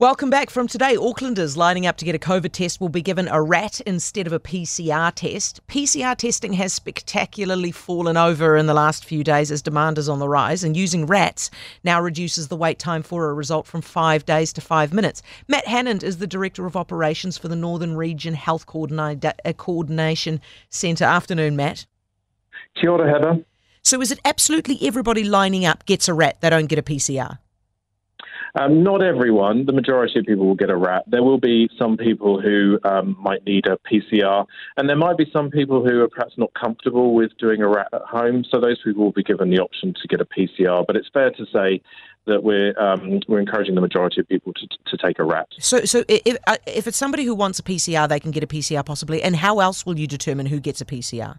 [0.00, 0.96] Welcome back from today.
[0.96, 4.32] Aucklanders lining up to get a COVID test will be given a rat instead of
[4.32, 5.60] a PCR test.
[5.68, 10.18] PCR testing has spectacularly fallen over in the last few days as demand is on
[10.18, 11.50] the rise, and using rats
[11.84, 15.22] now reduces the wait time for a result from five days to five minutes.
[15.48, 20.40] Matt Hannant is the Director of Operations for the Northern Region Health uh, Coordination
[20.70, 21.04] Centre.
[21.04, 21.84] Afternoon, Matt.
[22.74, 23.44] Kia ora, Heather.
[23.82, 27.36] So is it absolutely everybody lining up gets a rat, they don't get a PCR?
[28.58, 29.66] Um, not everyone.
[29.66, 31.04] The majority of people will get a rat.
[31.06, 34.46] There will be some people who um, might need a PCR,
[34.76, 37.88] and there might be some people who are perhaps not comfortable with doing a rat
[37.92, 38.44] at home.
[38.50, 40.84] So those people will be given the option to get a PCR.
[40.86, 41.80] But it's fair to say
[42.26, 45.48] that we're um, we're encouraging the majority of people to, to take a rat.
[45.58, 48.46] So, so if, uh, if it's somebody who wants a PCR, they can get a
[48.46, 49.22] PCR possibly.
[49.22, 51.38] And how else will you determine who gets a PCR?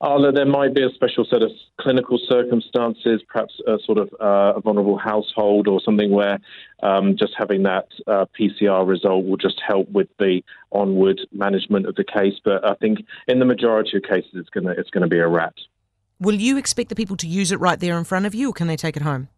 [0.00, 4.56] Although there might be a special set of clinical circumstances, perhaps a sort of uh,
[4.56, 6.38] a vulnerable household or something where
[6.84, 11.96] um, just having that uh, PCR result will just help with the onward management of
[11.96, 12.34] the case.
[12.44, 15.54] But I think in the majority of cases, it's gonna it's gonna be a rat.
[16.20, 18.52] Will you expect the people to use it right there in front of you, or
[18.52, 19.28] can they take it home?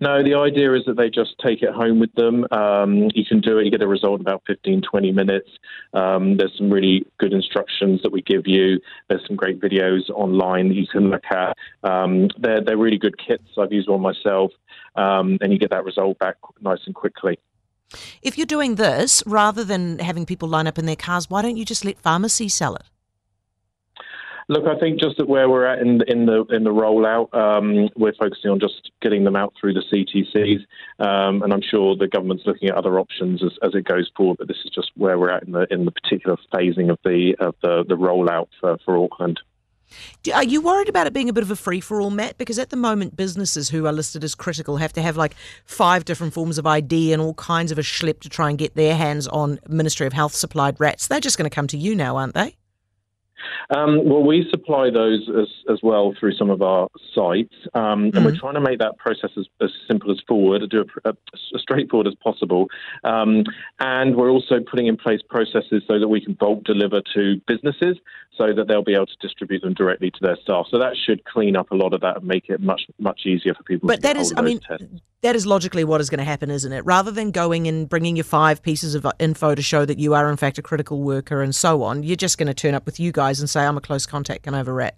[0.00, 2.46] No, the idea is that they just take it home with them.
[2.50, 5.48] Um, you can do it, you get a result in about 15, 20 minutes.
[5.92, 8.80] Um, there's some really good instructions that we give you.
[9.08, 11.56] There's some great videos online that you can look at.
[11.82, 13.44] Um, they're, they're really good kits.
[13.58, 14.50] I've used one myself,
[14.96, 17.38] um, and you get that result back nice and quickly.
[18.22, 21.56] If you're doing this, rather than having people line up in their cars, why don't
[21.56, 22.84] you just let pharmacies sell it?
[24.48, 27.88] Look, I think just at where we're at in, in the in the rollout, um,
[27.96, 30.60] we're focusing on just getting them out through the CTCs,
[31.04, 34.36] um, and I'm sure the government's looking at other options as, as it goes forward.
[34.38, 37.34] But this is just where we're at in the in the particular phasing of the
[37.40, 39.40] of the, the rollout for, for Auckland.
[40.34, 42.38] Are you worried about it being a bit of a free for all, Matt?
[42.38, 45.34] Because at the moment, businesses who are listed as critical have to have like
[45.64, 48.74] five different forms of ID and all kinds of a schlep to try and get
[48.74, 51.06] their hands on Ministry of Health supplied rats.
[51.06, 52.56] They're just going to come to you now, aren't they?
[53.70, 58.16] Um, well, we supply those as, as well through some of our sites, um, mm-hmm.
[58.16, 58.40] and we're mm-hmm.
[58.40, 62.14] trying to make that process as, as simple as forward, do a, as straightforward as
[62.22, 62.68] possible.
[63.04, 63.44] Um,
[63.80, 67.96] and we're also putting in place processes so that we can bulk deliver to businesses,
[68.36, 70.66] so that they'll be able to distribute them directly to their staff.
[70.70, 73.54] So that should clean up a lot of that and make it much much easier
[73.54, 73.86] for people.
[73.86, 74.86] But that is, I mean, tests.
[75.22, 76.84] that is logically what is going to happen, isn't it?
[76.84, 80.30] Rather than going and bringing your five pieces of info to show that you are
[80.30, 82.98] in fact a critical worker and so on, you're just going to turn up with
[82.98, 84.96] you guys and say, "I'm a close contact, can rat?"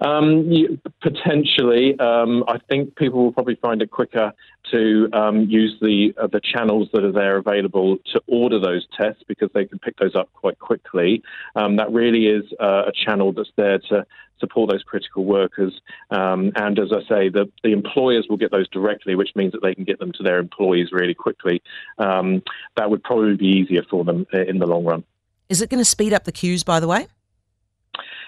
[0.00, 4.32] Um, you, potentially, um, I think people will probably find it quicker
[4.70, 9.22] to um, use the uh, the channels that are there available to order those tests
[9.28, 11.22] because they can pick those up quite quickly.
[11.54, 14.06] Um, that really is uh, a channel that's there to
[14.38, 15.78] support those critical workers.
[16.10, 19.62] Um, and as I say, the, the employers will get those directly, which means that
[19.62, 21.62] they can get them to their employees really quickly.
[21.98, 22.42] Um,
[22.76, 25.04] that would probably be easier for them uh, in the long run.
[25.50, 27.08] Is it going to speed up the queues, by the way?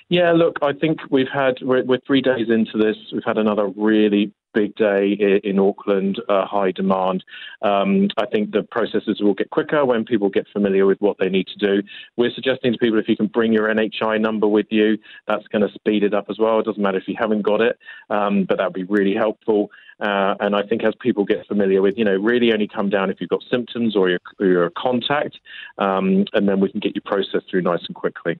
[0.08, 3.68] Yeah, look, I think we've had, we're, we're, three days into this, we've had another
[3.68, 7.24] really big day in, Auckland, uh, high demand.
[7.62, 11.28] Um, I think the processes will get quicker when people get familiar with what they
[11.28, 11.86] need to do.
[12.16, 15.66] We're suggesting to people if you can bring your NHI number with you, that's going
[15.66, 16.60] to speed it up as well.
[16.60, 17.78] It doesn't matter if you haven't got it,
[18.10, 19.70] um, but that would be really helpful.
[20.00, 23.10] Uh, and I think as people get familiar with, you know, really only come down
[23.10, 25.38] if you've got symptoms or you're, or you're a contact,
[25.78, 28.38] um, and then we can get you processed through nice and quickly.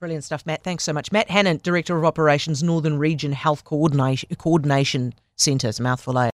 [0.00, 0.62] Brilliant stuff, Matt.
[0.62, 1.12] Thanks so much.
[1.12, 6.30] Matt Hannant, Director of Operations, Northern Region Health Coordination A mouthful, eh?